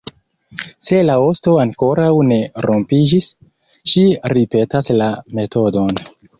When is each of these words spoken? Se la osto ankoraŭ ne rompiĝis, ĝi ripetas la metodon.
Se 0.85 1.01
la 1.09 1.17
osto 1.23 1.53
ankoraŭ 1.65 2.09
ne 2.31 2.39
rompiĝis, 2.67 3.29
ĝi 3.95 4.09
ripetas 4.37 4.93
la 5.01 5.15
metodon. 5.43 5.99